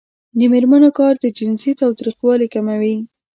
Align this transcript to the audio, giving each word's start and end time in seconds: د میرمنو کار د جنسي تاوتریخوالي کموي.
د 0.37 0.39
میرمنو 0.53 0.89
کار 0.99 1.13
د 1.19 1.25
جنسي 1.37 1.71
تاوتریخوالي 1.81 2.47
کموي. 2.53 2.95